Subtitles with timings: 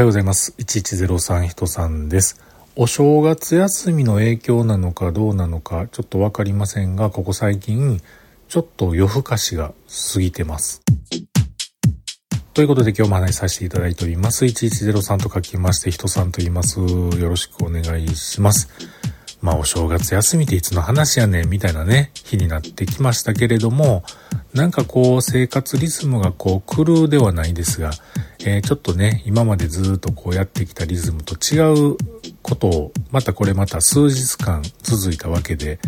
[0.00, 0.54] はようございます。
[0.56, 2.40] 1103人さんです。
[2.74, 8.00] お正月休みの影響なのかどうなのかちょっとわかりませんが、ここ最近、
[8.48, 9.74] ちょっと夜更かしが
[10.14, 10.80] 過ぎてます。
[12.54, 14.46] ということで今日も話させていただいております。
[14.46, 16.80] 1103と書きまして、人さんと言います。
[16.80, 18.70] よろしくお願いします。
[19.40, 24.04] まあお正月休みっていつの話やねんみたいなね、日になってきましたけれども、
[24.52, 27.90] なんかこう生活リズムがこう狂うではないですが、
[28.44, 31.96] えー、ちょっとね、今までずっとこうやってきたリズムと違う
[32.42, 35.78] ことを、またこれまた数日間続いたわけで、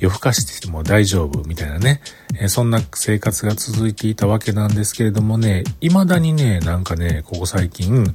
[0.00, 2.00] 夜更かしても大丈夫みたいなね、
[2.40, 8.14] えー、そんな生活が続いていたわけなんですけれどもね、未だにね、なんかね、ここ最近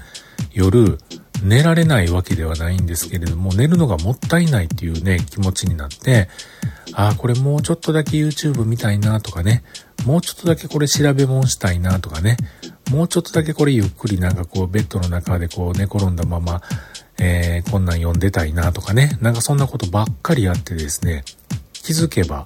[0.51, 0.97] 夜
[1.41, 6.29] 寝られないわけではないんですけれども、寝るのがもったいないっていうね、気持ちになって、
[6.93, 9.63] ああ、これもうちょっとだけ YouTube 見たいなとかね、
[10.05, 12.37] もうちょっとだけこれ調べ物したいなとかね、
[12.91, 16.61] もうちょっとだけこれゆっくりなんかこうベッドの中でこう寝転んだまま、
[17.17, 21.23] えー、こんなん読んでたいなとかね、なんかそんなことばっかりやってですね、
[21.73, 22.43] 気づけば、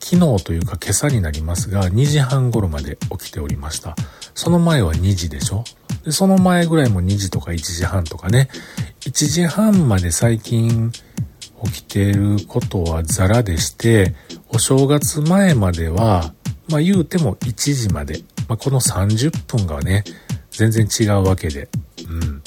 [0.00, 3.96] 昨日というか今朝になりますが、2時半頃まで起きておりました。
[4.34, 5.64] その前は2時でしょ？
[6.04, 8.48] でその前ぐらいも2時とか1時半とかね、
[9.00, 10.92] 1時半まで最近
[11.64, 14.14] 起きてることはザラでして、
[14.50, 16.34] お正月前までは、
[16.68, 20.04] まあ言うても1時まで、まあこの30分がね、
[20.50, 21.68] 全然違うわけで、
[22.08, 22.42] うん。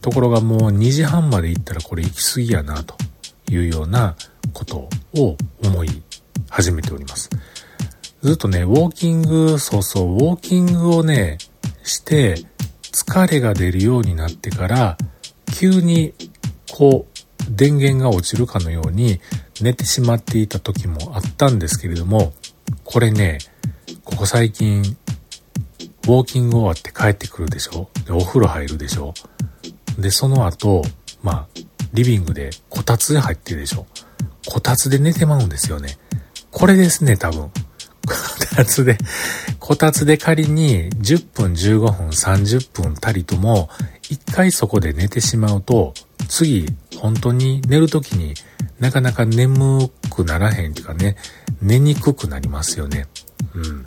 [0.00, 2.96] ところがもう2時半まで行ったらこれ行き過ぎやな、と
[3.50, 4.16] いうような
[4.52, 6.02] ことを思い
[6.50, 7.30] 始めております。
[8.22, 11.38] ずっとね、ウォーキング、そうそう、ウォーキングをね、
[11.84, 12.44] して、
[12.92, 14.96] 疲れが出るようになってから、
[15.58, 16.14] 急に、
[16.70, 17.18] こう、
[17.50, 19.20] 電源が落ちるかのように
[19.60, 22.32] 寝てしまっていた時もあったんですけれども、
[22.84, 23.38] これね、
[24.04, 27.88] ここ最近、ウォーキング終わって帰ってくるでしょ？
[28.06, 29.14] で、お風呂入るでしょ？
[29.98, 30.82] で、その後、
[31.22, 31.46] まあ、
[31.92, 33.86] リビングでこたつで入ってるでしょ？
[34.48, 35.98] こたつで寝てまうんですよね。
[36.50, 37.50] これですね、多分。
[38.08, 38.14] こ
[38.56, 38.96] たつで、
[39.68, 43.68] こたつで仮に10分、15分、30分たりとも、
[44.08, 45.92] 一回そこで寝てしまうと、
[46.26, 46.64] 次、
[46.96, 48.32] 本当に寝るときに
[48.80, 51.16] なかなか眠くならへんっていうかね、
[51.60, 53.08] 寝にくくなりますよね。
[53.54, 53.84] うん。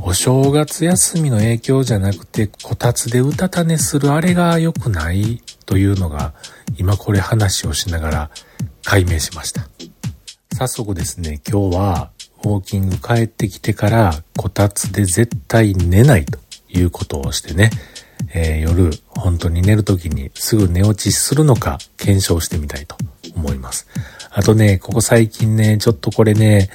[0.00, 6.32] お正月休みの影響じゃなくて、こたつでうたた寝するあれが良くないというのが、
[6.78, 8.30] 今これ話をしながら
[8.82, 9.68] 解明しました。
[10.56, 12.12] 早速ですね、今日は
[12.48, 16.38] ウォーキング帰ってきてから、こたつで絶対寝ないと
[16.68, 17.70] いうことをしてね、
[18.34, 22.96] えー、夜、本当に寝るときにすぐ寝落ちするのか検証してみたいと
[23.34, 23.86] 思います。
[24.30, 26.70] あとね、ここ最近ね、ちょっとこれね、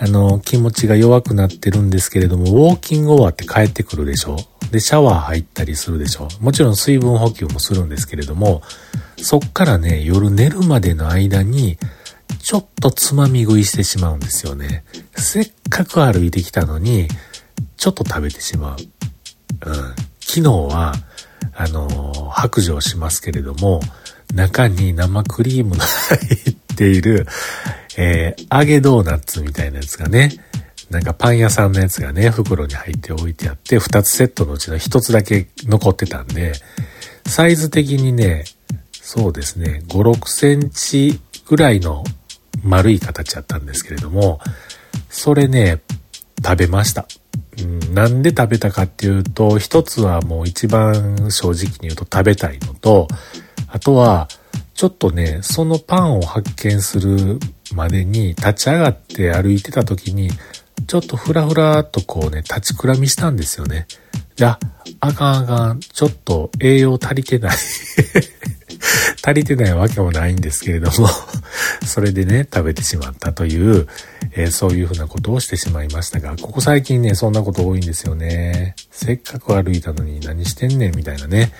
[0.00, 4.36] あの、気持ちが弱くなってるんですけれども、ウォーキング終わって帰ってくるでしょ。
[4.70, 6.28] で、シャワー入ったりするでしょ。
[6.40, 8.62] もちろん水分補給もするんですけれども、
[9.16, 11.78] そっからね、夜寝るまでの間に、
[12.48, 14.82] ちょっとつまみ食いしてしまうんですよね。
[15.14, 17.06] せっかく歩いてきたのに、
[17.76, 18.78] ちょっと食べてしまう。
[19.66, 19.74] うん。
[20.18, 20.94] 昨日は、
[21.54, 23.80] あのー、白状しますけれども、
[24.32, 26.18] 中に生クリームが入
[26.52, 27.26] っている、
[27.98, 30.30] えー、揚げドーナツみたいなやつがね、
[30.88, 36.54] なんかパン屋さんのやつがね、袋に入って置いてあって、二つセットのうちの一つだけ残ってたんで、
[37.26, 38.44] サイズ的にね、
[38.90, 42.04] そうですね、5、6センチぐらいの
[42.62, 44.40] 丸い形だったんですけれども、
[45.08, 45.80] それね、
[46.44, 47.06] 食べました。
[47.60, 53.08] うん、なんで食べたかっていうと、一つはもう一番正直に言うと食べたいのと、
[53.68, 54.28] あとは、
[54.74, 57.40] ちょっとね、そのパンを発見する
[57.74, 60.30] までに立ち上がって歩いてた時に、
[60.86, 63.86] ちょっとふらふらっとこうね、立ちくらみしたんですよね。
[64.36, 64.58] じゃ
[65.00, 67.56] あ、あかんあかん、ちょっと栄養足りてない
[69.26, 71.08] 足りてないわけもないんですけれども
[71.84, 73.86] それでね、食べてしまったという、
[74.32, 78.74] えー、そういうふうなことをしてしまいましたが、ここ最近ね、そんなこと多いんですよね。
[78.90, 81.52] せっかく歩いたのに何してんねんみたいなね。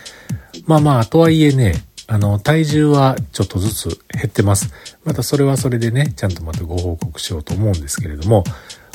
[0.66, 4.72] まあまあ、とはいえね、あの、体重はちょっとずつ減ってます。
[5.04, 8.44] またそれはそれでね、ちゃんとまたご報告しようと思うんですけれども、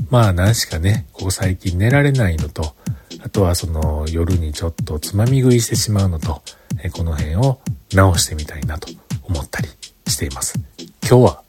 [0.09, 2.73] まあ何しかね、ここ最近寝られないのと、
[3.23, 6.41] あとはその夜にちょっとつまみ食いしてしまうのと、
[6.83, 7.59] えこの辺を
[7.93, 8.87] 直してみたいなと
[9.23, 9.69] 思ったり
[10.07, 10.59] しています。
[11.05, 11.43] 今日は、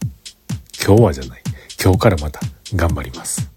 [0.84, 1.42] 今日はじゃない。
[1.82, 2.40] 今日からまた
[2.74, 3.53] 頑張ります。